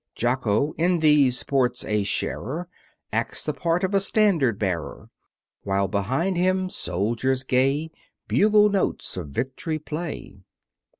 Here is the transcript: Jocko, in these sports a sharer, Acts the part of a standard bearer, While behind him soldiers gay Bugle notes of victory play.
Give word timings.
Jocko, 0.15 0.73
in 0.79 0.97
these 0.97 1.37
sports 1.37 1.85
a 1.85 2.01
sharer, 2.03 2.67
Acts 3.13 3.45
the 3.45 3.53
part 3.53 3.83
of 3.83 3.93
a 3.93 3.99
standard 3.99 4.57
bearer, 4.57 5.11
While 5.61 5.87
behind 5.87 6.37
him 6.37 6.71
soldiers 6.71 7.43
gay 7.43 7.91
Bugle 8.27 8.67
notes 8.69 9.15
of 9.15 9.29
victory 9.29 9.77
play. 9.77 10.39